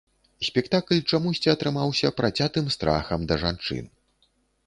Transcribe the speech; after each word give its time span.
Спектакль 0.47 1.01
чамусьці 1.17 1.51
атрымаўся 1.51 2.11
працятым 2.21 2.65
страхам 2.77 3.19
да 3.33 3.37
жанчын. 3.43 3.85